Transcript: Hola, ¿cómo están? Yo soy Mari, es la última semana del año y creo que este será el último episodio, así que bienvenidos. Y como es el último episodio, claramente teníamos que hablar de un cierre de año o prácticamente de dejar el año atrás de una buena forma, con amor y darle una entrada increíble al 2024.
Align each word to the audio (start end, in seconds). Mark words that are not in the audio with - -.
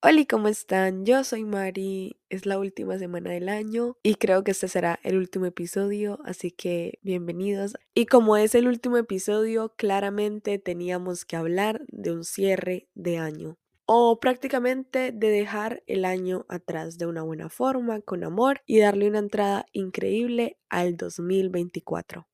Hola, 0.00 0.24
¿cómo 0.30 0.46
están? 0.46 1.04
Yo 1.04 1.24
soy 1.24 1.44
Mari, 1.44 2.20
es 2.28 2.46
la 2.46 2.60
última 2.60 2.96
semana 3.00 3.32
del 3.32 3.48
año 3.48 3.96
y 4.04 4.14
creo 4.14 4.44
que 4.44 4.52
este 4.52 4.68
será 4.68 5.00
el 5.02 5.18
último 5.18 5.46
episodio, 5.46 6.20
así 6.24 6.52
que 6.52 7.00
bienvenidos. 7.02 7.74
Y 7.94 8.06
como 8.06 8.36
es 8.36 8.54
el 8.54 8.68
último 8.68 8.96
episodio, 8.96 9.74
claramente 9.74 10.60
teníamos 10.60 11.24
que 11.24 11.34
hablar 11.34 11.82
de 11.88 12.12
un 12.12 12.22
cierre 12.22 12.86
de 12.94 13.18
año 13.18 13.56
o 13.86 14.20
prácticamente 14.20 15.10
de 15.10 15.30
dejar 15.30 15.82
el 15.88 16.04
año 16.04 16.46
atrás 16.48 16.96
de 16.96 17.06
una 17.06 17.22
buena 17.24 17.48
forma, 17.48 18.00
con 18.00 18.22
amor 18.22 18.60
y 18.66 18.78
darle 18.78 19.08
una 19.08 19.18
entrada 19.18 19.66
increíble 19.72 20.58
al 20.68 20.96
2024. 20.96 22.28